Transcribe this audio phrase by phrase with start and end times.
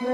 [0.00, 0.10] Heidi,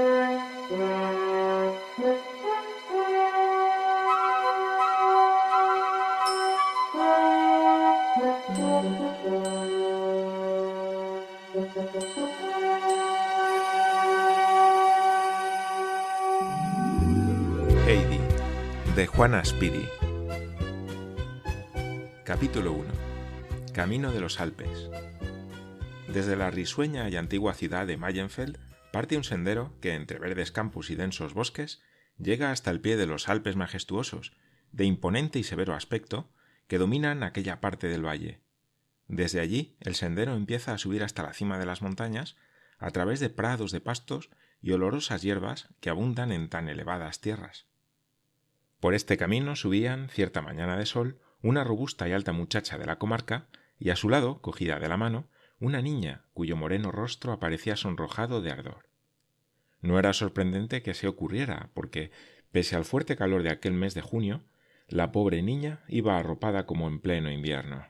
[18.95, 19.89] de Juana Spiri.
[22.23, 22.83] Capítulo 1.
[23.73, 24.91] Camino de los Alpes.
[26.07, 28.59] Desde la risueña y antigua ciudad de Mayenfeld
[28.91, 31.81] parte un sendero que, entre verdes campos y densos bosques,
[32.17, 34.33] llega hasta el pie de los Alpes majestuosos,
[34.71, 36.29] de imponente y severo aspecto,
[36.67, 38.41] que dominan aquella parte del valle.
[39.07, 42.37] Desde allí el sendero empieza a subir hasta la cima de las montañas,
[42.79, 44.29] a través de prados de pastos
[44.61, 47.65] y olorosas hierbas que abundan en tan elevadas tierras.
[48.79, 52.97] Por este camino subían, cierta mañana de sol, una robusta y alta muchacha de la
[52.97, 53.47] comarca,
[53.77, 55.27] y a su lado, cogida de la mano,
[55.61, 58.89] una niña cuyo moreno rostro aparecía sonrojado de ardor.
[59.79, 62.11] No era sorprendente que se ocurriera, porque,
[62.51, 64.43] pese al fuerte calor de aquel mes de junio,
[64.87, 67.85] la pobre niña iba arropada como en pleno invierno.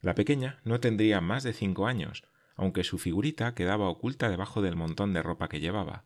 [0.00, 2.24] La pequeña no tendría más de cinco años,
[2.56, 6.04] aunque su figurita quedaba oculta debajo del montón de ropa que llevaba.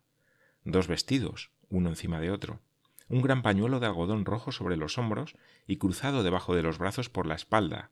[0.64, 2.60] Dos vestidos, uno encima de otro,
[3.08, 7.08] un gran pañuelo de algodón rojo sobre los hombros y cruzado debajo de los brazos
[7.08, 7.90] por la espalda,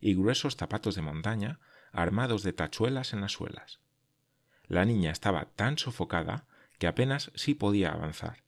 [0.00, 1.60] y gruesos zapatos de montaña
[1.92, 3.80] armados de tachuelas en las suelas.
[4.66, 6.46] La niña estaba tan sofocada
[6.78, 8.42] que apenas sí podía avanzar.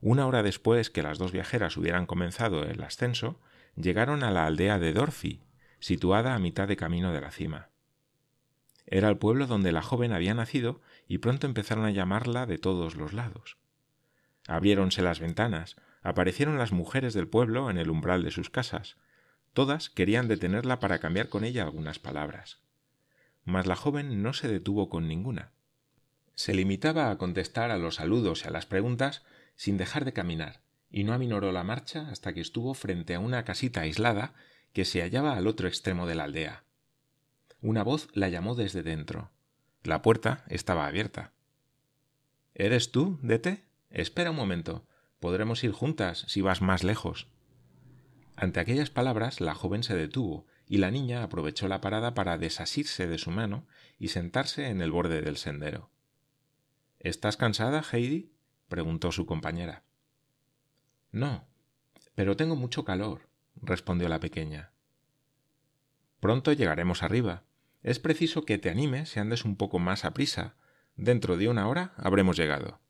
[0.00, 3.40] Una hora después que las dos viajeras hubieran comenzado el ascenso,
[3.76, 5.42] llegaron a la aldea de Dorfi,
[5.78, 7.68] situada a mitad de camino de la cima.
[8.86, 12.96] Era el pueblo donde la joven había nacido y pronto empezaron a llamarla de todos
[12.96, 13.58] los lados.
[14.46, 18.96] Abriéronse las ventanas, aparecieron las mujeres del pueblo en el umbral de sus casas.
[19.52, 22.60] Todas querían detenerla para cambiar con ella algunas palabras.
[23.44, 25.52] Mas la joven no se detuvo con ninguna.
[26.34, 29.22] Se limitaba a contestar a los saludos y a las preguntas
[29.54, 33.44] sin dejar de caminar, y no aminoró la marcha hasta que estuvo frente a una
[33.44, 34.34] casita aislada
[34.72, 36.64] que se hallaba al otro extremo de la aldea.
[37.60, 39.30] Una voz la llamó desde dentro.
[39.82, 41.32] La puerta estaba abierta.
[42.54, 43.64] ¿Eres tú, Dete?
[43.90, 44.86] Espera un momento.
[45.20, 47.28] Podremos ir juntas si vas más lejos.
[48.42, 53.06] Ante aquellas palabras la joven se detuvo, y la niña aprovechó la parada para desasirse
[53.06, 53.68] de su mano
[54.00, 55.90] y sentarse en el borde del sendero.
[56.98, 58.32] ¿Estás cansada, Heidi?
[58.68, 59.84] preguntó su compañera.
[61.12, 61.46] No,
[62.16, 64.72] pero tengo mucho calor, respondió la pequeña.
[66.18, 67.44] Pronto llegaremos arriba.
[67.84, 70.56] Es preciso que te animes y andes un poco más a prisa.
[70.96, 72.80] Dentro de una hora habremos llegado.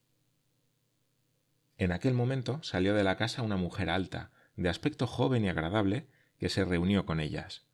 [1.77, 6.07] En aquel momento salió de la casa una mujer alta, de aspecto joven y agradable,
[6.39, 7.65] que se reunió con ellas.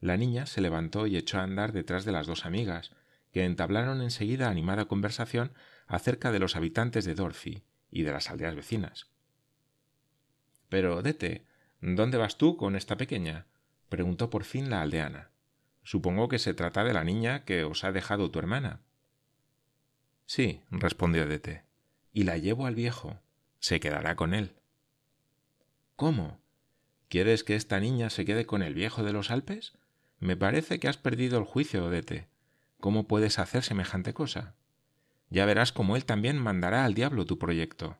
[0.00, 2.92] La niña se levantó y echó a andar detrás de las dos amigas,
[3.32, 5.52] que entablaron enseguida animada conversación
[5.86, 9.10] acerca de los habitantes de Dorfi y de las aldeas vecinas.
[10.68, 11.46] Pero, Dete,
[11.80, 13.46] ¿dónde vas tú con esta pequeña?
[13.88, 15.30] preguntó por fin la aldeana.
[15.82, 18.82] Supongo que se trata de la niña que os ha dejado tu hermana.
[20.26, 21.64] Sí, respondió Dete,
[22.12, 23.18] y la llevo al viejo.
[23.60, 24.57] Se quedará con él.
[25.98, 26.40] ¿Cómo?
[27.08, 29.72] ¿Quieres que esta niña se quede con el viejo de los Alpes?
[30.20, 32.28] Me parece que has perdido el juicio, Odete.
[32.78, 34.54] ¿Cómo puedes hacer semejante cosa?
[35.28, 37.98] Ya verás cómo él también mandará al diablo tu proyecto.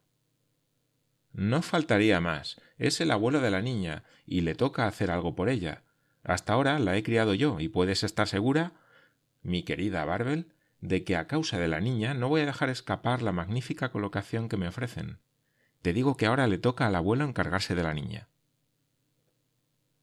[1.33, 2.61] No faltaría más.
[2.79, 5.83] Es el abuelo de la niña, y le toca hacer algo por ella.
[6.23, 8.75] Hasta ahora la he criado yo, y puedes estar segura,
[9.43, 13.23] mi querida Barbel, de que a causa de la niña no voy a dejar escapar
[13.23, 15.19] la magnífica colocación que me ofrecen.
[15.89, 18.29] Te digo que ahora le toca al abuelo encargarse de la niña.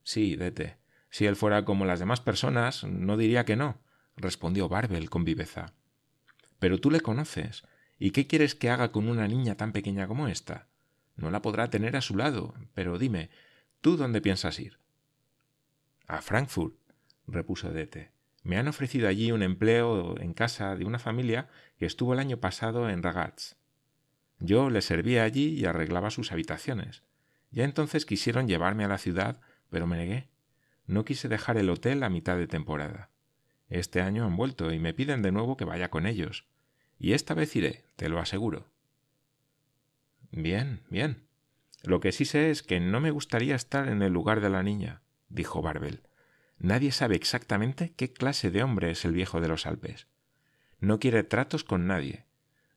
[0.02, 0.78] Sí, Dete.
[1.12, 3.78] Si él fuera como las demás personas, no diría que no,
[4.16, 5.76] respondió Barbel con viveza.
[6.58, 7.66] Pero tú le conoces.
[8.00, 10.70] ¿Y qué quieres que haga con una niña tan pequeña como esta?
[11.18, 12.56] No la podrá tener a su lado.
[12.74, 13.30] Pero dime,
[13.82, 14.80] ¿tú dónde piensas ir?
[16.08, 16.74] A Frankfurt,
[17.28, 18.10] repuso Dete.
[18.42, 22.38] Me han ofrecido allí un empleo en casa de una familia que estuvo el año
[22.38, 23.56] pasado en Ragaz.
[24.40, 27.04] Yo le servía allí y arreglaba sus habitaciones.
[27.52, 29.40] Ya entonces quisieron llevarme a la ciudad,
[29.70, 30.30] pero me negué.
[30.88, 33.10] No quise dejar el hotel a mitad de temporada.
[33.70, 36.46] Este año han vuelto y me piden de nuevo que vaya con ellos.
[37.00, 38.70] Y esta vez iré, te lo aseguro.
[40.32, 41.28] Bien, bien.
[41.84, 44.64] Lo que sí sé es que no me gustaría estar en el lugar de la
[44.64, 46.02] niña, dijo Barbel.
[46.58, 50.08] Nadie sabe exactamente qué clase de hombre es el viejo de los Alpes.
[50.80, 52.26] No quiere tratos con nadie.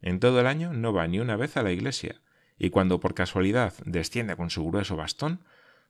[0.01, 2.21] En todo el año no va ni una vez a la iglesia,
[2.59, 5.45] y cuando por casualidad desciende con su grueso bastón,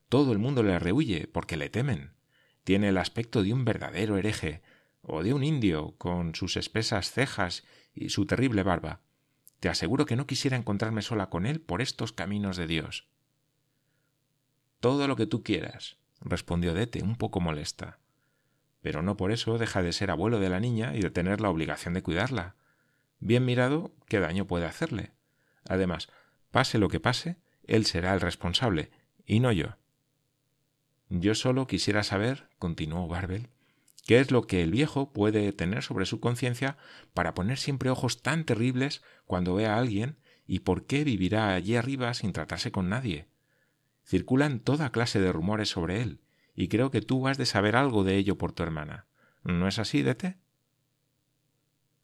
[0.09, 2.13] todo el mundo le rehuye porque le temen.
[2.65, 4.63] Tiene el aspecto de un verdadero hereje,
[5.03, 7.65] o de un indio con sus espesas cejas
[7.95, 9.01] y su terrible barba.
[9.61, 13.09] Te aseguro que no quisiera encontrarme sola con él por estos caminos de Dios.
[14.81, 17.99] Todo lo que tú quieras, respondió Dete, un poco molesta.
[18.81, 21.51] Pero no por eso deja de ser abuelo de la niña y de tener la
[21.51, 22.55] obligación de cuidarla.
[23.21, 25.13] Bien mirado, ¿qué daño puede hacerle?
[25.69, 26.09] Además,
[26.51, 28.91] pase lo que pase, él será el responsable,
[29.27, 29.77] y no yo.
[31.09, 33.49] Yo solo quisiera saber, continuó Barbel,
[34.07, 36.77] qué es lo que el viejo puede tener sobre su conciencia
[37.13, 41.77] para poner siempre ojos tan terribles cuando ve a alguien y por qué vivirá allí
[41.77, 43.29] arriba sin tratarse con nadie.
[44.05, 46.21] Circulan toda clase de rumores sobre él,
[46.55, 49.07] y creo que tú has de saber algo de ello por tu hermana.
[49.45, 50.39] ¿No es así, Dete?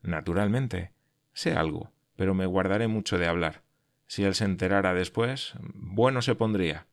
[0.02, 0.93] Naturalmente,
[1.34, 3.62] sé algo, pero me guardaré mucho de hablar.
[4.06, 6.86] Si él se enterara después, bueno se pondría.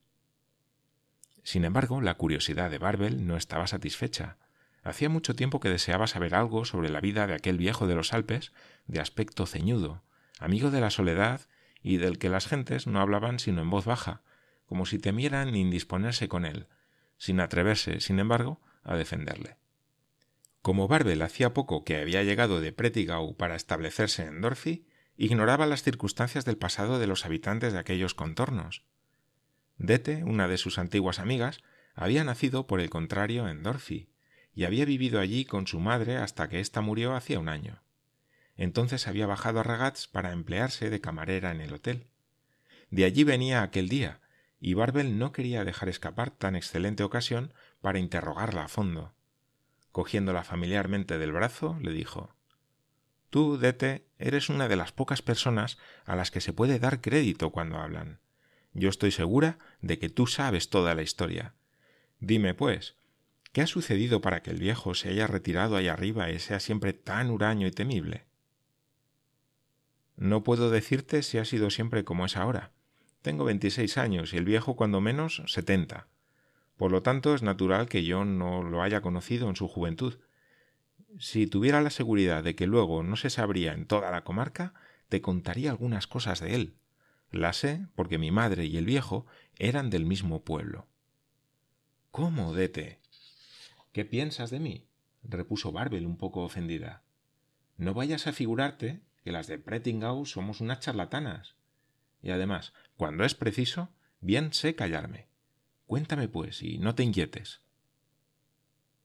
[1.44, 4.38] Sin embargo, la curiosidad de Barbel no estaba satisfecha.
[4.84, 8.14] Hacía mucho tiempo que deseaba saber algo sobre la vida de aquel viejo de los
[8.14, 8.52] Alpes,
[8.88, 10.04] de aspecto ceñudo,
[10.40, 11.42] amigo de la soledad
[11.84, 14.22] y del que las gentes no hablaban sino en voz baja,
[14.66, 16.68] como si temieran indisponerse con él,
[17.18, 19.58] sin atreverse, sin embargo, a defenderle.
[20.62, 24.86] Como Barbel hacía poco que había llegado de Pretigau para establecerse en Dorfi,
[25.18, 28.84] ignoraba las circunstancias del pasado de los habitantes de aquellos contornos.
[29.78, 31.64] Dete, una de sus antiguas amigas,
[31.96, 34.10] había nacido, por el contrario, en Dorfi,
[34.54, 37.82] y había vivido allí con su madre hasta que ésta murió hacía un año.
[38.56, 42.08] Entonces había bajado a Ragaz para emplearse de camarera en el hotel.
[42.92, 44.20] De allí venía aquel día,
[44.60, 49.16] y Barbel no quería dejar escapar tan excelente ocasión para interrogarla a fondo.
[49.92, 52.34] Cogiéndola familiarmente del brazo, le dijo
[53.30, 57.52] Tú, Dete, eres una de las pocas personas a las que se puede dar crédito
[57.52, 58.20] cuando hablan.
[58.74, 61.54] Yo estoy segura de que tú sabes toda la historia.
[62.20, 62.96] Dime, pues,
[63.52, 66.94] ¿qué ha sucedido para que el viejo se haya retirado allá arriba y sea siempre
[66.94, 68.26] tan huraño y temible?
[70.16, 72.72] No puedo decirte si ha sido siempre como es ahora,
[73.22, 76.08] tengo veintiséis años y el viejo cuando menos setenta.
[76.82, 80.18] Por lo tanto, es natural que yo no lo haya conocido en su juventud.
[81.20, 84.74] Si tuviera la seguridad de que luego no se sabría en toda la comarca,
[85.08, 86.74] te contaría algunas cosas de él.
[87.30, 89.28] La sé porque mi madre y el viejo
[89.60, 90.88] eran del mismo pueblo.
[92.10, 93.00] ¿Cómo, Dete?
[93.92, 94.88] ¿Qué piensas de mí?
[95.22, 97.04] repuso Barbel un poco ofendida.
[97.78, 101.54] No vayas a figurarte que las de Prettingau somos unas charlatanas.
[102.24, 103.90] Y además, cuando es preciso,
[104.20, 105.31] bien sé callarme.
[105.92, 107.60] Cuéntame, pues, y no te inquietes.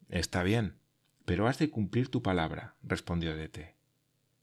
[0.09, 0.79] Está bien,
[1.25, 3.75] pero has de cumplir tu palabra, respondió Dete.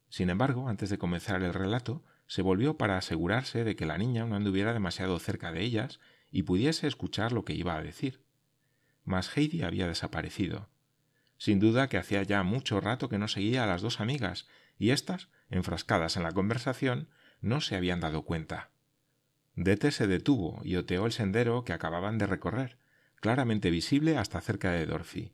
[0.09, 4.25] Sin embargo, antes de comenzar el relato, se volvió para asegurarse de que la niña
[4.25, 6.01] no anduviera demasiado cerca de ellas
[6.31, 8.25] y pudiese escuchar lo que iba a decir.
[9.05, 10.67] Mas Heidi había desaparecido.
[11.37, 14.89] Sin duda que hacía ya mucho rato que no seguía a las dos amigas, y
[14.89, 17.07] éstas, enfrascadas en la conversación,
[17.39, 18.72] no se habían dado cuenta.
[19.55, 22.77] Dete se detuvo y oteó el sendero que acababan de recorrer,
[23.15, 25.33] claramente visible hasta cerca de Dorothy.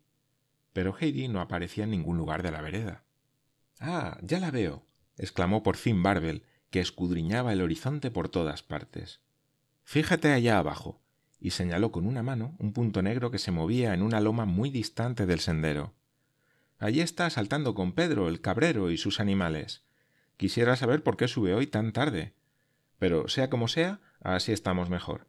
[0.74, 3.04] Pero Heidi no aparecía en ningún lugar de la vereda.
[3.80, 4.86] Ah, ya la veo,
[5.18, 9.22] exclamó por fin Barbel, que escudriñaba el horizonte por todas partes.
[9.84, 11.02] Fíjate allá abajo,
[11.40, 14.70] y señaló con una mano un punto negro que se movía en una loma muy
[14.70, 15.94] distante del sendero.
[16.78, 19.84] Allí está saltando con Pedro, el cabrero, y sus animales.
[20.38, 22.34] Quisiera saber por qué sube hoy tan tarde.
[23.00, 25.28] Pero, sea como sea, así estamos mejor.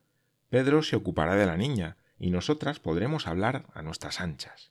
[0.48, 4.70] Pedro se ocupará de la niña, y nosotras podremos hablar a nuestras anchas.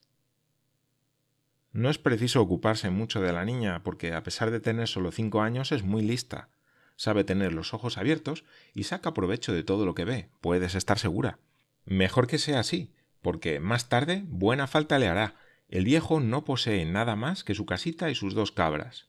[1.72, 5.42] No es preciso ocuparse mucho de la niña, porque a pesar de tener solo cinco
[5.42, 6.50] años es muy lista.
[6.96, 11.00] Sabe tener los ojos abiertos y saca provecho de todo lo que ve, puedes estar
[11.00, 11.40] segura.
[11.86, 15.36] Mejor que sea así, porque más tarde buena falta le hará.
[15.70, 19.08] El viejo no posee nada más que su casita y sus dos cabras.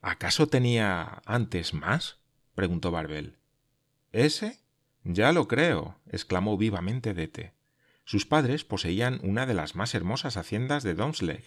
[0.00, 2.18] ¿Acaso tenía antes más?
[2.54, 3.38] Preguntó Barbel.
[4.12, 4.60] ¿Ese?
[5.04, 7.54] Ya lo creo, exclamó vivamente Dete.
[8.04, 11.44] Sus padres poseían una de las más hermosas haciendas de Domsleg.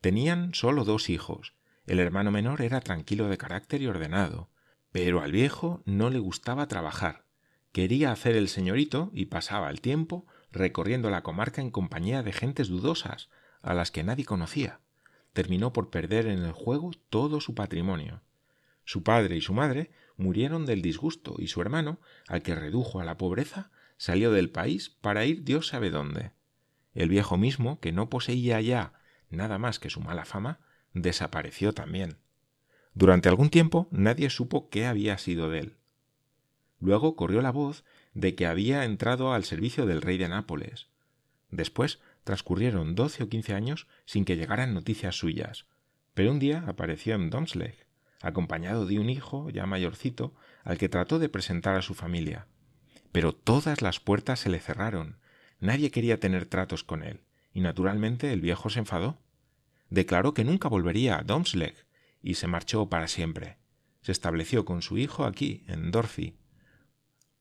[0.00, 1.54] Tenían solo dos hijos.
[1.86, 4.50] El hermano menor era tranquilo de carácter y ordenado,
[4.92, 7.24] pero al viejo no le gustaba trabajar.
[7.72, 12.68] Quería hacer el señorito y pasaba el tiempo recorriendo la comarca en compañía de gentes
[12.68, 13.28] dudosas,
[13.62, 14.80] a las que nadie conocía
[15.36, 18.22] terminó por perder en el juego todo su patrimonio.
[18.86, 23.04] Su padre y su madre murieron del disgusto y su hermano, al que redujo a
[23.04, 26.30] la pobreza, salió del país para ir Dios sabe dónde.
[26.94, 28.94] El viejo mismo, que no poseía ya
[29.28, 30.60] nada más que su mala fama,
[30.94, 32.18] desapareció también.
[32.94, 35.76] Durante algún tiempo nadie supo qué había sido de él.
[36.78, 40.88] Luego corrió la voz de que había entrado al servicio del rey de Nápoles.
[41.50, 45.66] Después transcurrieron doce o quince años sin que llegaran noticias suyas,
[46.14, 47.85] pero un día apareció en Domsleg,
[48.20, 52.46] acompañado de un hijo ya mayorcito, al que trató de presentar a su familia.
[53.12, 55.18] Pero todas las puertas se le cerraron,
[55.60, 59.18] nadie quería tener tratos con él, y naturalmente el viejo se enfadó.
[59.90, 61.86] Declaró que nunca volvería a Domsleg
[62.22, 63.58] y se marchó para siempre.
[64.02, 66.36] Se estableció con su hijo aquí, en Dorfi.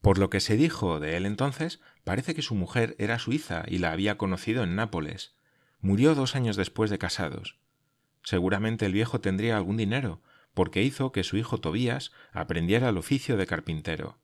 [0.02, 3.80] Por lo que se dijo de él entonces, parece que su mujer era suiza y
[3.80, 5.36] la había conocido en Nápoles.
[5.82, 7.58] Murió dos años después de casados.
[8.24, 10.22] Seguramente el viejo tendría algún dinero,
[10.56, 14.18] porque hizo que su hijo Tobías aprendiera el oficio de carpintero.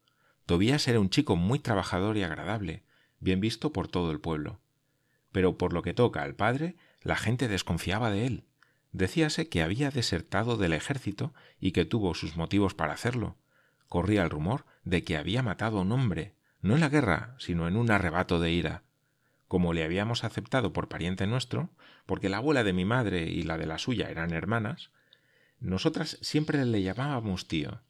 [0.47, 2.83] Tobías era un chico muy trabajador y agradable,
[3.19, 4.59] bien visto por todo el pueblo.
[5.31, 8.45] Pero por lo que toca al padre, la gente desconfiaba de él.
[8.93, 13.38] Decíase que había desertado del ejército y que tuvo sus motivos para hacerlo.
[13.88, 17.67] Corría el rumor de que había matado a un hombre, no en la guerra, sino
[17.67, 18.83] en un arrebato de ira.
[19.50, 21.71] Como le habíamos aceptado por pariente nuestro,
[22.05, 24.91] porque la abuela de mi madre y la de la suya eran hermanas,
[25.62, 27.82] nosotras siempre le llamábamos tío.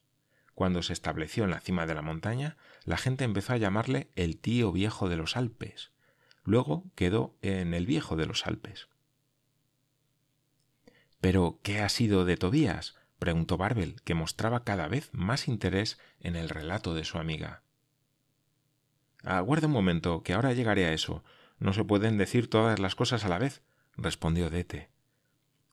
[0.54, 4.38] Cuando se estableció en la cima de la montaña, la gente empezó a llamarle el
[4.38, 5.92] tío viejo de los Alpes.
[6.44, 8.90] Luego quedó en el viejo de los Alpes.
[11.22, 12.96] Pero, ¿qué ha sido de Tobías?
[13.20, 17.64] preguntó Barbel, que mostraba cada vez más interés en el relato de su amiga.
[19.24, 21.24] Aguarda un momento, que ahora llegaré a eso.
[21.58, 23.62] No se pueden decir todas las cosas a la vez,
[23.96, 24.91] respondió Dete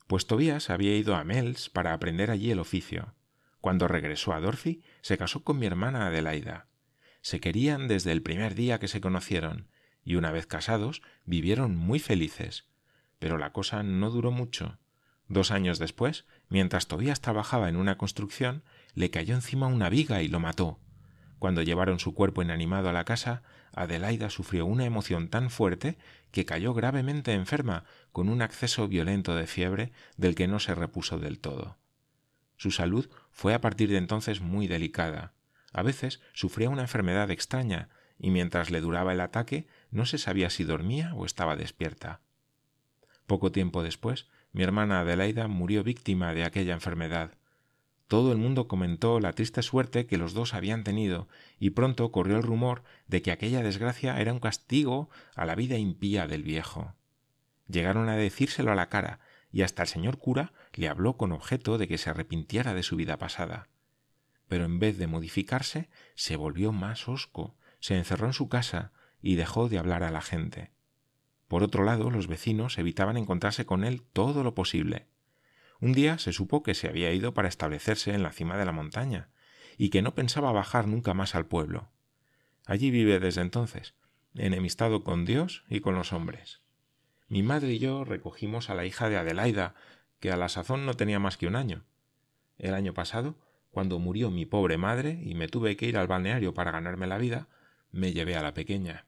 [0.09, 3.15] pues Tobías había ido a Mels para aprender allí el oficio.
[3.61, 6.67] Cuando regresó a Dorfi, se casó con mi hermana Adelaida.
[7.21, 9.69] Se querían desde el primer día que se conocieron,
[10.03, 12.69] y una vez casados vivieron muy felices.
[13.19, 14.79] Pero la cosa no duró mucho.
[15.29, 20.29] Dos años después, mientras Tobías trabajaba en una construcción, le cayó encima una viga y
[20.29, 20.81] lo mató.
[21.39, 23.43] Cuando llevaron su cuerpo inanimado a la casa,
[23.83, 25.99] Adelaida sufrió una emoción tan fuerte
[26.31, 31.19] que cayó gravemente enferma, con un acceso violento de fiebre del que no se repuso
[31.19, 31.79] del todo.
[32.57, 35.33] Su salud fue a partir de entonces muy delicada.
[35.73, 40.51] A veces sufría una enfermedad extraña, y mientras le duraba el ataque no se sabía
[40.51, 42.21] si dormía o estaba despierta.
[43.27, 47.38] Poco tiempo después, mi hermana Adelaida murió víctima de aquella enfermedad.
[48.09, 51.29] Todo el mundo comentó la triste suerte que los dos habían tenido,
[51.61, 55.77] y pronto corrió el rumor de que aquella desgracia era un castigo a la vida
[55.77, 56.95] impía del viejo.
[57.69, 59.21] Llegaron a decírselo a la cara,
[59.53, 62.97] y hasta el señor cura le habló con objeto de que se arrepintiera de su
[62.97, 63.69] vida pasada.
[64.49, 69.35] Pero en vez de modificarse, se volvió más hosco, se encerró en su casa y
[69.35, 70.71] dejó de hablar a la gente.
[71.47, 75.07] Por otro lado, los vecinos evitaban encontrarse con él todo lo posible.
[75.81, 78.73] Un día se supo que se había ido para establecerse en la cima de la
[78.73, 79.29] montaña,
[79.77, 81.89] y que no pensaba bajar nunca más al pueblo.
[82.67, 83.95] Allí vive desde entonces,
[84.35, 86.61] enemistado con Dios y con los hombres.
[87.29, 89.75] Mi madre y yo recogimos a la hija de Adelaida,
[90.19, 91.85] que a la sazón no tenía más que un año.
[92.59, 93.37] El año pasado,
[93.71, 97.19] cuando murió mi pobre madre y me tuve que ir al balneario para ganarme la
[97.19, 97.49] vida,
[97.93, 99.07] me llevé a la pequeña.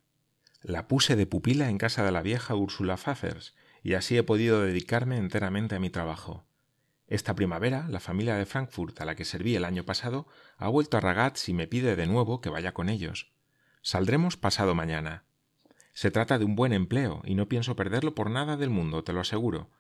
[0.63, 4.63] La puse de pupila en casa de la vieja Úrsula Pfaffers, y así he podido
[4.63, 6.45] dedicarme enteramente a mi trabajo.
[7.11, 10.97] Esta primavera, la familia de Frankfurt a la que serví el año pasado ha vuelto
[10.97, 13.33] a Ragaz y me pide de nuevo que vaya con ellos.
[13.83, 15.25] Saldremos pasado mañana.
[15.93, 19.13] Se trata de un buen empleo y no pienso perderlo por nada del mundo, te
[19.13, 19.71] lo aseguro.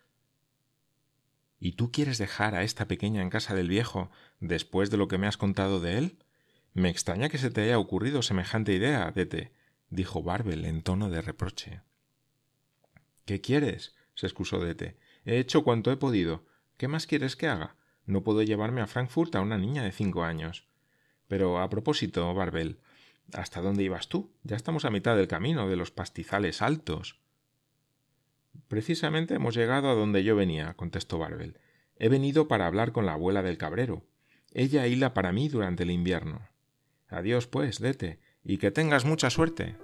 [1.60, 4.10] ¿Y tú quieres dejar a esta pequeña en casa del viejo
[4.40, 6.18] después de lo que me has contado de él?
[6.74, 9.52] Me extraña que se te haya ocurrido semejante idea, Dete,
[9.88, 11.82] dijo Barbel en tono de reproche.
[13.24, 13.94] ¿Qué quieres?
[14.14, 14.98] se excusó Dete.
[15.24, 16.49] He hecho cuanto he podido.
[16.80, 17.76] ¿Qué más quieres que haga?
[18.06, 20.66] No puedo llevarme a Frankfurt a una niña de cinco años.
[21.28, 22.78] Pero a propósito, Barbel,
[23.34, 24.32] ¿hasta dónde ibas tú?
[24.44, 27.20] Ya estamos a mitad del camino de los pastizales altos.
[28.66, 31.58] Precisamente hemos llegado a donde yo venía, contestó Barbel.
[31.96, 34.06] He venido para hablar con la abuela del cabrero.
[34.50, 36.48] Ella hila para mí durante el invierno.
[37.08, 39.76] Adiós, pues, dete, y que tengas mucha suerte.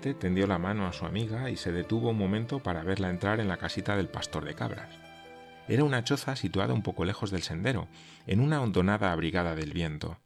[0.00, 3.48] Tendió la mano a su amiga y se detuvo un momento para verla entrar en
[3.48, 4.88] la casita del pastor de cabras.
[5.68, 7.86] Era una choza situada un poco lejos del sendero,
[8.26, 10.18] en una hondonada abrigada del viento.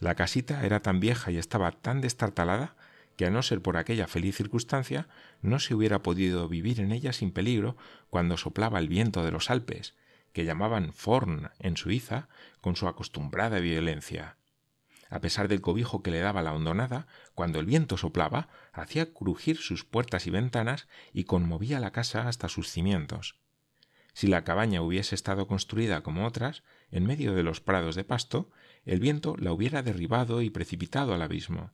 [0.00, 2.76] La casita era tan vieja y estaba tan destartalada
[3.16, 5.06] que a no ser por aquella feliz circunstancia
[5.42, 7.76] no se hubiera podido vivir en ella sin peligro
[8.08, 9.94] cuando soplaba el viento de los Alpes,
[10.32, 12.28] que llamaban Forn en Suiza
[12.62, 14.38] con su acostumbrada violencia.
[15.10, 19.58] A pesar del cobijo que le daba la hondonada, cuando el viento soplaba, hacía crujir
[19.58, 23.36] sus puertas y ventanas y conmovía la casa hasta sus cimientos.
[24.12, 28.50] Si la cabaña hubiese estado construida como otras, en medio de los prados de pasto,
[28.84, 31.72] el viento la hubiera derribado y precipitado al abismo.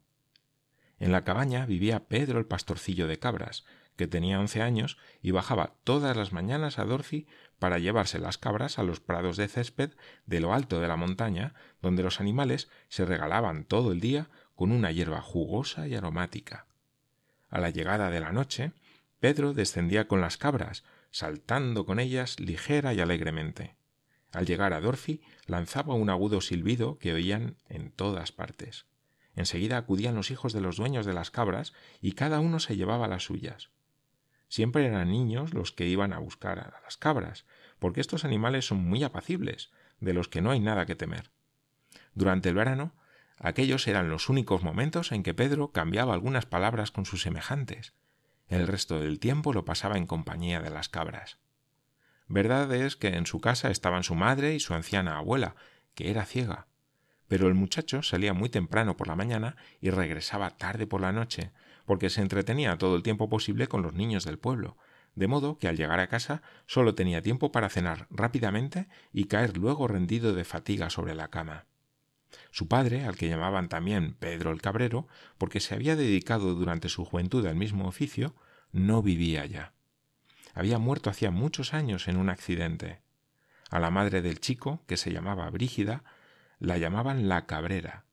[0.98, 3.64] En la cabaña vivía Pedro el pastorcillo de cabras,
[4.00, 7.26] que tenía once años y bajaba todas las mañanas a Dorothy
[7.58, 9.90] para llevarse las cabras a los prados de césped
[10.24, 11.52] de lo alto de la montaña,
[11.82, 16.64] donde los animales se regalaban todo el día con una hierba jugosa y aromática.
[17.50, 18.72] A la llegada de la noche,
[19.18, 23.76] Pedro descendía con las cabras, saltando con ellas ligera y alegremente.
[24.32, 28.86] Al llegar a Dorothy lanzaba un agudo silbido que oían en todas partes.
[29.34, 33.08] Enseguida acudían los hijos de los dueños de las cabras y cada uno se llevaba
[33.08, 33.68] las suyas.
[34.50, 37.46] Siempre eran niños los que iban a buscar a las cabras,
[37.78, 41.30] porque estos animales son muy apacibles, de los que no hay nada que temer.
[42.14, 42.92] Durante el verano,
[43.38, 47.94] aquellos eran los únicos momentos en que Pedro cambiaba algunas palabras con sus semejantes.
[48.48, 51.38] El resto del tiempo lo pasaba en compañía de las cabras.
[52.26, 55.54] Verdad es que en su casa estaban su madre y su anciana abuela,
[55.94, 56.66] que era ciega,
[57.28, 61.52] pero el muchacho salía muy temprano por la mañana y regresaba tarde por la noche,
[61.90, 64.76] porque se entretenía todo el tiempo posible con los niños del pueblo,
[65.16, 69.56] de modo que al llegar a casa solo tenía tiempo para cenar rápidamente y caer
[69.56, 71.66] luego rendido de fatiga sobre la cama.
[72.52, 77.04] Su padre, al que llamaban también Pedro el Cabrero, porque se había dedicado durante su
[77.04, 78.36] juventud al mismo oficio,
[78.70, 79.72] no vivía ya.
[80.54, 83.00] Había muerto hacía muchos años en un accidente.
[83.68, 86.04] A la madre del chico, que se llamaba Brígida,
[86.60, 88.04] la llamaban la Cabrera,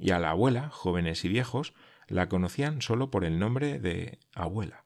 [0.00, 1.74] y a la abuela, jóvenes y viejos,
[2.10, 4.84] la conocían solo por el nombre de abuela.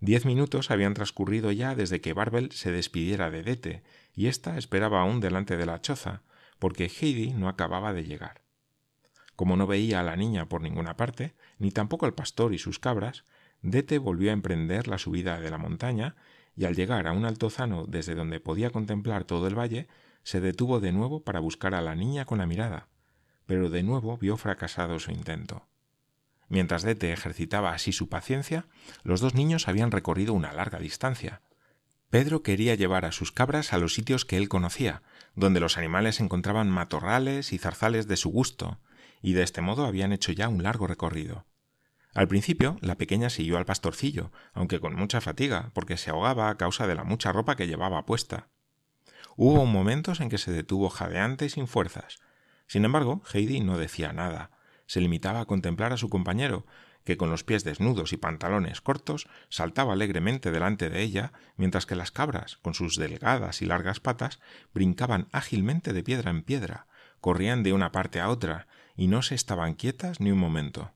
[0.00, 3.82] Diez minutos habían transcurrido ya desde que Barbel se despidiera de Dete,
[4.14, 6.22] y ésta esperaba aún delante de la choza,
[6.58, 8.40] porque Heidi no acababa de llegar.
[9.36, 12.78] Como no veía a la niña por ninguna parte, ni tampoco al pastor y sus
[12.78, 13.24] cabras,
[13.60, 16.16] Dete volvió a emprender la subida de la montaña,
[16.56, 19.88] y al llegar a un altozano desde donde podía contemplar todo el valle,
[20.22, 22.88] se detuvo de nuevo para buscar a la niña con la mirada,
[23.50, 25.66] pero de nuevo vio fracasado su intento.
[26.48, 28.68] Mientras Dete ejercitaba así su paciencia,
[29.02, 31.42] los dos niños habían recorrido una larga distancia.
[32.10, 35.02] Pedro quería llevar a sus cabras a los sitios que él conocía,
[35.34, 38.78] donde los animales encontraban matorrales y zarzales de su gusto,
[39.20, 41.44] y de este modo habían hecho ya un largo recorrido.
[42.14, 46.56] Al principio, la pequeña siguió al pastorcillo, aunque con mucha fatiga, porque se ahogaba a
[46.56, 48.46] causa de la mucha ropa que llevaba puesta.
[49.36, 52.20] Hubo momentos en que se detuvo jadeante y sin fuerzas.
[52.70, 54.52] Sin embargo, Heidi no decía nada.
[54.86, 56.66] Se limitaba a contemplar a su compañero,
[57.02, 61.96] que con los pies desnudos y pantalones cortos saltaba alegremente delante de ella, mientras que
[61.96, 64.38] las cabras, con sus delgadas y largas patas,
[64.72, 66.86] brincaban ágilmente de piedra en piedra,
[67.20, 70.92] corrían de una parte a otra, y no se estaban quietas ni un momento.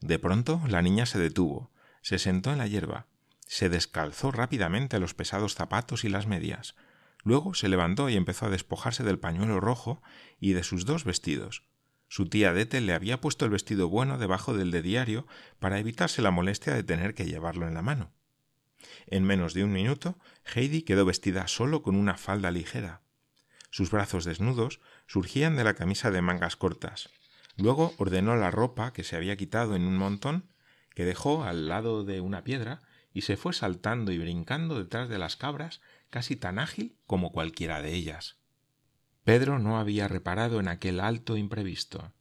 [0.00, 3.04] De pronto la niña se detuvo, se sentó en la hierba,
[3.44, 6.74] se descalzó rápidamente los pesados zapatos y las medias,
[7.22, 10.02] Luego se levantó y empezó a despojarse del pañuelo rojo
[10.38, 11.64] y de sus dos vestidos.
[12.08, 15.26] Su tía Dete le había puesto el vestido bueno debajo del de diario
[15.58, 18.12] para evitarse la molestia de tener que llevarlo en la mano.
[19.06, 20.18] En menos de un minuto,
[20.54, 23.02] Heidi quedó vestida solo con una falda ligera.
[23.70, 27.10] Sus brazos desnudos surgían de la camisa de mangas cortas.
[27.56, 30.48] Luego ordenó la ropa que se había quitado en un montón,
[30.94, 32.80] que dejó al lado de una piedra,
[33.12, 35.80] y se fue saltando y brincando detrás de las cabras
[36.10, 38.36] casi tan ágil como cualquiera de ellas.
[39.24, 42.12] Pedro no había reparado en aquel alto imprevisto.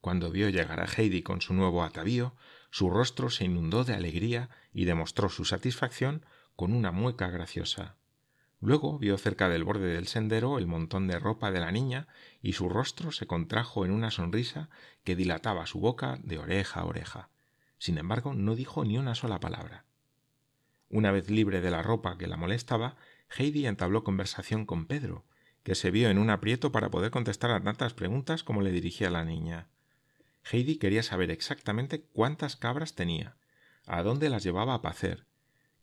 [0.00, 2.34] Cuando vio llegar a Heidi con su nuevo atavío,
[2.70, 6.24] su rostro se inundó de alegría y demostró su satisfacción
[6.56, 7.96] con una mueca graciosa.
[8.60, 12.06] Luego vio cerca del borde del sendero el montón de ropa de la niña
[12.40, 14.70] y su rostro se contrajo en una sonrisa
[15.02, 17.28] que dilataba su boca de oreja a oreja.
[17.78, 19.84] Sin embargo, no dijo ni una sola palabra.
[20.88, 22.96] Una vez libre de la ropa que la molestaba,
[23.36, 25.24] Heidi entabló conversación con Pedro,
[25.62, 29.10] que se vio en un aprieto para poder contestar a tantas preguntas como le dirigía
[29.10, 29.68] la niña.
[30.50, 33.36] Heidi quería saber exactamente cuántas cabras tenía,
[33.86, 35.24] a dónde las llevaba a pacer,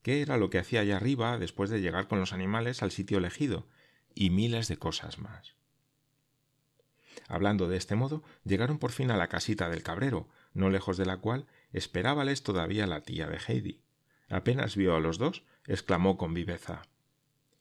[0.01, 3.17] qué era lo que hacía allá arriba después de llegar con los animales al sitio
[3.17, 3.67] elegido,
[4.13, 5.55] y miles de cosas más.
[7.27, 11.05] Hablando de este modo, llegaron por fin a la casita del cabrero, no lejos de
[11.05, 13.81] la cual esperábales todavía la tía de Heidi.
[14.29, 16.81] Apenas vio a los dos, exclamó con viveza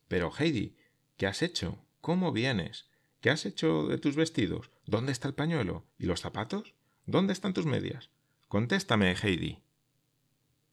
[0.09, 0.77] pero, Heidi,
[1.17, 1.85] ¿qué has hecho?
[2.01, 2.87] ¿Cómo vienes?
[3.21, 4.71] ¿Qué has hecho de tus vestidos?
[4.87, 5.87] ¿Dónde está el pañuelo?
[5.99, 6.75] ¿Y los zapatos?
[7.07, 8.11] ¿Dónde están tus medias?
[8.49, 9.63] Contéstame, Heidi.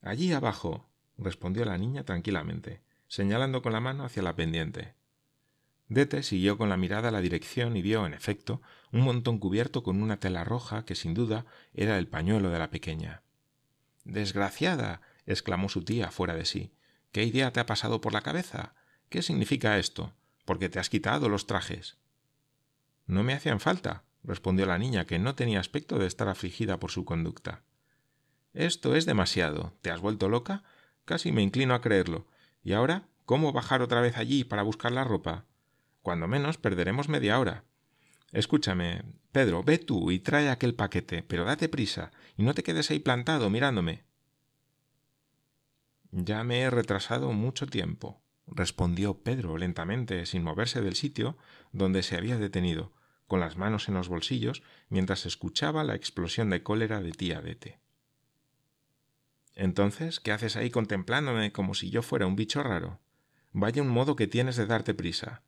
[0.02, 4.94] Allí abajo, respondió la niña tranquilamente, señalando con la mano hacia la pendiente.
[5.88, 10.02] Dete siguió con la mirada la dirección y vio, en efecto, un montón cubierto con
[10.02, 13.22] una tela roja que sin duda era el pañuelo de la pequeña.
[14.04, 15.02] Desgraciada.
[15.28, 16.72] exclamó su tía fuera de sí.
[17.12, 18.76] ¿Qué idea te ha pasado por la cabeza?
[19.10, 20.14] ¿Qué significa esto?
[20.46, 21.98] ¿Por qué te has quitado los trajes?
[23.08, 26.92] No me hacían falta, respondió la niña, que no tenía aspecto de estar afligida por
[26.92, 27.64] su conducta.
[28.54, 29.74] Esto es demasiado.
[29.82, 30.64] ¿Te has vuelto loca?
[31.04, 32.28] Casi me inclino a creerlo.
[32.64, 33.08] ¿Y ahora?
[33.26, 35.46] ¿Cómo bajar otra vez allí para buscar la ropa?
[36.02, 37.64] Cuando menos perderemos media hora.
[38.32, 42.92] Escúchame, Pedro, ve tú y trae aquel paquete, pero date prisa y no te quedes
[42.92, 44.04] ahí plantado mirándome.
[46.12, 51.38] Ya me he retrasado mucho tiempo, respondió Pedro lentamente, sin moverse del sitio
[51.72, 52.94] donde se había detenido,
[53.28, 57.80] con las manos en los bolsillos, mientras escuchaba la explosión de cólera de tía Dete.
[59.56, 63.00] Entonces, ¿qué haces ahí contemplándome como si yo fuera un bicho raro?
[63.54, 65.42] Vaya un modo que tienes de darte prisa.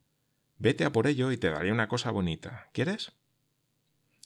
[0.58, 2.70] Vete a por ello y te daré una cosa bonita.
[2.74, 3.12] ¿Quieres?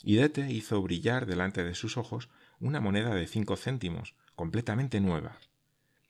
[0.03, 2.29] Y Dete hizo brillar delante de sus ojos
[2.59, 5.39] una moneda de cinco céntimos, completamente nueva.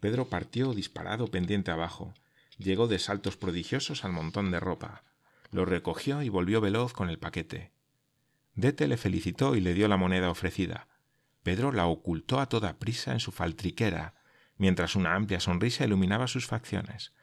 [0.01, 2.13] Pedro partió disparado pendiente abajo,
[2.63, 5.03] llegó de saltos prodigiosos al montón de ropa,
[5.51, 7.71] lo recogió y volvió veloz con el paquete.
[8.55, 10.87] Dete le felicitó y le dio la moneda ofrecida.
[11.43, 14.15] Pedro la ocultó a toda prisa en su faltriquera,
[14.57, 17.13] mientras una amplia sonrisa iluminaba sus facciones.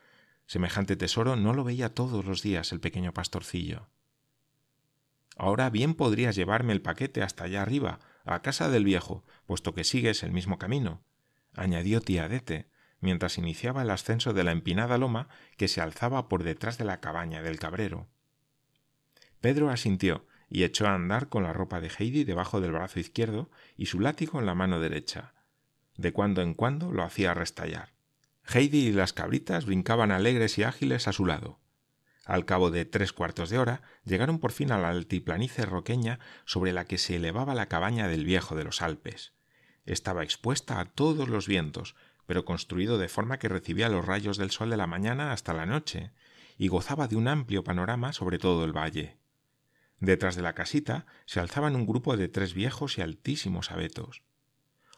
[0.47, 3.89] Semejante tesoro no lo veía todos los días el pequeño pastorcillo.
[5.37, 9.85] Ahora bien podrías llevarme el paquete hasta allá arriba, a casa del viejo, puesto que
[9.85, 11.05] sigues el mismo camino,
[11.55, 12.69] añadió tía Dete,
[13.01, 17.01] mientras iniciaba el ascenso de la empinada loma que se alzaba por detrás de la
[17.01, 18.07] cabaña del cabrero.
[19.41, 23.51] Pedro asintió y echó a andar con la ropa de Heidi debajo del brazo izquierdo
[23.77, 25.35] y su látigo en la mano derecha.
[25.97, 27.93] De cuando en cuando lo hacía restallar.
[28.45, 31.59] Heidi y las cabritas brincaban alegres y ágiles a su lado.
[32.25, 36.73] Al cabo de tres cuartos de hora llegaron por fin a la altiplanicie roqueña sobre
[36.73, 39.33] la que se elevaba la cabaña del viejo de los Alpes.
[39.87, 41.95] Estaba expuesta a todos los vientos,
[42.29, 45.65] pero construido de forma que recibía los rayos del sol de la mañana hasta la
[45.65, 46.13] noche,
[46.59, 49.17] y gozaba de un amplio panorama sobre todo el valle.
[49.99, 54.25] Detrás de la casita se alzaban un grupo de tres viejos y altísimos abetos.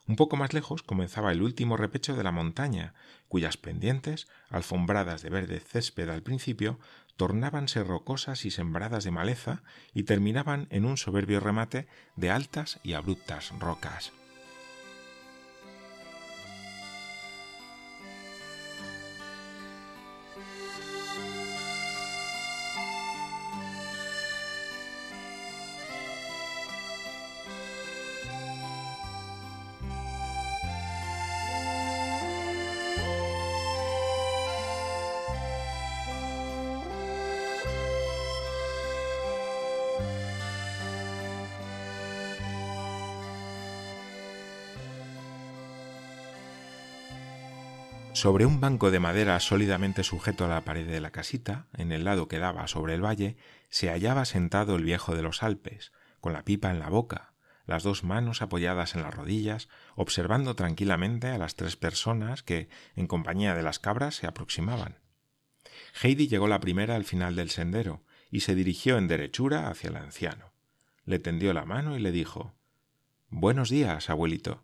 [0.08, 2.94] Un poco más lejos comenzaba el último repecho de la montaña,
[3.28, 6.80] cuyas pendientes, alfombradas de verde césped al principio,
[7.16, 9.62] tornábanse rocosas y sembradas de maleza
[9.94, 14.10] y terminaban en un soberbio remate de altas y abruptas rocas.
[48.20, 52.04] Sobre un banco de madera sólidamente sujeto a la pared de la casita, en el
[52.04, 53.38] lado que daba sobre el valle,
[53.70, 57.32] se hallaba sentado el viejo de los Alpes, con la pipa en la boca,
[57.64, 63.06] las dos manos apoyadas en las rodillas, observando tranquilamente a las tres personas que, en
[63.06, 64.98] compañía de las cabras, se aproximaban.
[66.02, 69.96] Heidi llegó la primera al final del sendero y se dirigió en derechura hacia el
[69.96, 70.52] anciano.
[71.06, 72.52] Le tendió la mano y le dijo
[73.30, 74.62] Buenos días, abuelito.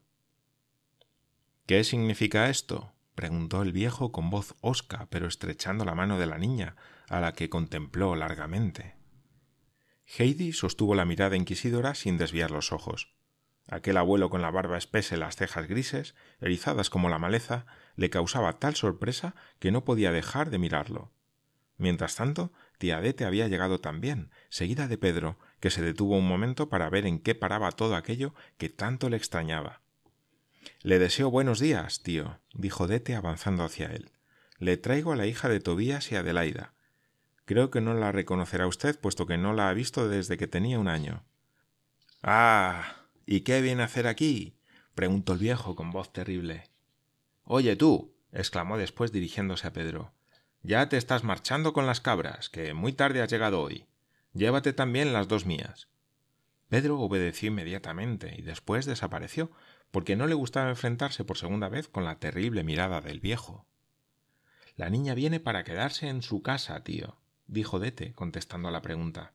[1.65, 2.93] ¿Qué significa esto?
[3.17, 6.77] Preguntó el viejo con voz hosca, pero estrechando la mano de la niña,
[7.09, 8.95] a la que contempló largamente.
[10.07, 13.17] Heidi sostuvo la mirada inquisidora sin desviar los ojos.
[13.69, 18.11] Aquel abuelo con la barba espesa y las cejas grises, erizadas como la maleza, le
[18.11, 21.11] causaba tal sorpresa que no podía dejar de mirarlo.
[21.79, 26.69] Mientras tanto, tía Dete había llegado también, seguida de Pedro, que se detuvo un momento
[26.69, 29.83] para ver en qué paraba todo aquello que tanto le extrañaba.
[30.83, 34.11] Le deseo buenos días, tío, dijo Dete avanzando hacia él.
[34.59, 36.75] Le traigo a la hija de Tobías y Adelaida.
[37.45, 40.79] Creo que no la reconocerá usted, puesto que no la ha visto desde que tenía
[40.79, 41.25] un año.
[42.23, 42.97] Ah.
[43.25, 44.57] ¿Y qué viene a hacer aquí?
[44.95, 46.71] preguntó el viejo con voz terrible.
[47.45, 48.15] Oye tú.
[48.33, 50.13] exclamó después dirigiéndose a Pedro.
[50.63, 53.87] Ya te estás marchando con las cabras, que muy tarde has llegado hoy.
[54.33, 55.89] Llévate también las dos mías.
[56.69, 59.51] Pedro obedeció inmediatamente y después desapareció,
[59.91, 63.67] porque no le gustaba enfrentarse por segunda vez con la terrible mirada del viejo.
[64.77, 69.33] La niña viene para quedarse en su casa, tío, dijo Dete, contestando a la pregunta.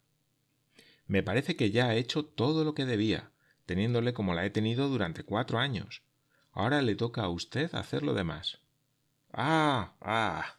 [1.07, 3.31] Me parece que ya ha hecho todo lo que debía,
[3.65, 6.03] teniéndole como la he tenido durante cuatro años.
[6.51, 8.59] Ahora le toca a usted hacer lo demás.
[9.33, 9.93] Ah.
[10.01, 10.57] ah.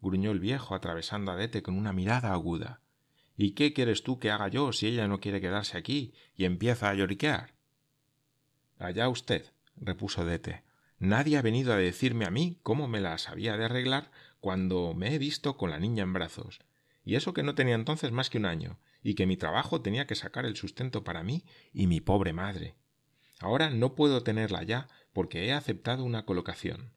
[0.00, 2.80] gruñó el viejo atravesando a Dete con una mirada aguda.
[3.42, 6.90] ¿Y qué quieres tú que haga yo si ella no quiere quedarse aquí y empieza
[6.90, 7.54] a lloriquear?
[8.78, 10.62] Allá usted, repuso Dete.
[10.98, 15.14] Nadie ha venido a decirme a mí cómo me las había de arreglar cuando me
[15.14, 16.60] he visto con la niña en brazos.
[17.02, 20.06] Y eso que no tenía entonces más que un año, y que mi trabajo tenía
[20.06, 22.74] que sacar el sustento para mí y mi pobre madre.
[23.38, 26.92] Ahora no puedo tenerla ya porque he aceptado una colocación.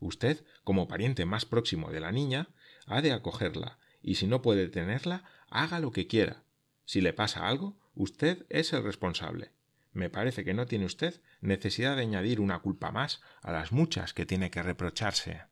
[0.00, 2.50] Usted, como pariente más próximo de la niña,
[2.86, 6.44] ha de acogerla, y si no puede tenerla, haga lo que quiera.
[6.84, 9.52] Si le pasa algo, usted es el responsable.
[9.92, 14.14] Me parece que no tiene usted necesidad de añadir una culpa más a las muchas
[14.14, 15.42] que tiene que reprocharse.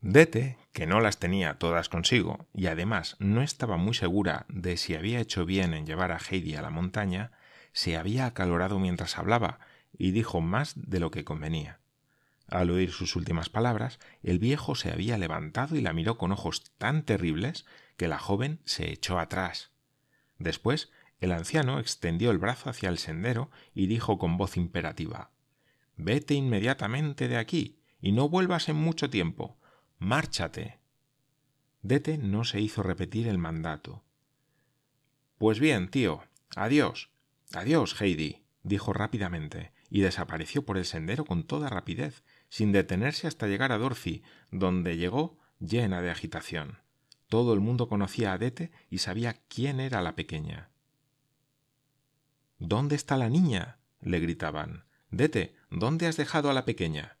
[0.00, 4.94] Dete, que no las tenía todas consigo, y además no estaba muy segura de si
[4.94, 7.32] había hecho bien en llevar a Heidi a la montaña,
[7.72, 9.60] se había acalorado mientras hablaba
[9.92, 11.81] y dijo más de lo que convenía.
[12.52, 16.64] Al oír sus últimas palabras, el viejo se había levantado y la miró con ojos
[16.76, 17.64] tan terribles
[17.96, 19.70] que la joven se echó atrás.
[20.38, 25.30] Después, el anciano extendió el brazo hacia el sendero y dijo con voz imperativa
[25.96, 29.58] Vete inmediatamente de aquí y no vuelvas en mucho tiempo.
[29.98, 30.78] Márchate.
[31.80, 34.04] Dete no se hizo repetir el mandato.
[35.38, 36.22] Pues bien, tío.
[36.54, 37.08] Adiós.
[37.54, 43.46] Adiós, Heidi, dijo rápidamente, y desapareció por el sendero con toda rapidez, sin detenerse hasta
[43.46, 46.78] llegar a Dorothy, donde llegó llena de agitación.
[47.28, 50.70] Todo el mundo conocía a Dete y sabía quién era la pequeña.
[52.58, 53.80] ¿Dónde está la niña?
[54.00, 54.86] le gritaban.
[55.10, 57.18] Dete, ¿dónde has dejado a la pequeña?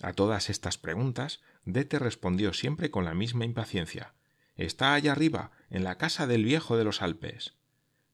[0.00, 4.14] A todas estas preguntas, Dete respondió siempre con la misma impaciencia.
[4.56, 7.56] Está allá arriba, en la casa del viejo de los Alpes.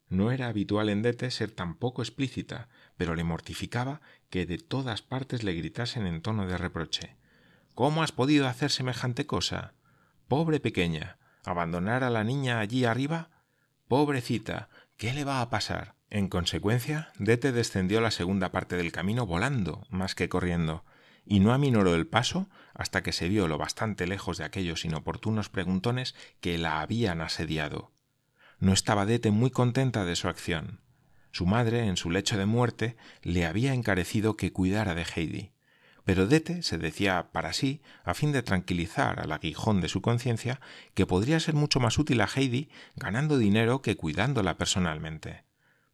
[0.08, 2.68] No era habitual en Dete ser tan poco explícita,
[3.00, 7.16] pero le mortificaba que de todas partes le gritasen en tono de reproche.
[7.74, 9.72] ¿Cómo has podido hacer semejante cosa?
[10.28, 11.16] Pobre pequeña.
[11.42, 13.30] ¿Abandonar a la niña allí arriba?
[13.88, 14.68] Pobrecita.
[14.98, 15.94] ¿Qué le va a pasar?
[16.10, 20.84] En consecuencia, Dete descendió la segunda parte del camino volando más que corriendo,
[21.24, 25.48] y no aminoró el paso hasta que se vio lo bastante lejos de aquellos inoportunos
[25.48, 27.92] preguntones que la habían asediado.
[28.58, 30.82] No estaba Dete muy contenta de su acción.
[31.32, 35.52] Su madre, en su lecho de muerte, le había encarecido que cuidara de Heidi.
[36.04, 40.60] Pero Dete se decía para sí, a fin de tranquilizar al aguijón de su conciencia,
[40.94, 45.44] que podría ser mucho más útil a Heidi ganando dinero que cuidándola personalmente.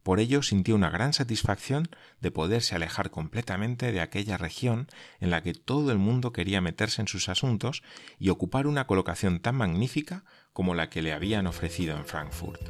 [0.06, 1.88] Por ello sintió una gran satisfacción
[2.20, 4.86] de poderse alejar completamente de aquella región
[5.18, 7.82] en la que todo el mundo quería meterse en sus asuntos
[8.20, 12.60] y ocupar una colocación tan magnífica como la que le habían ofrecido en Frankfurt.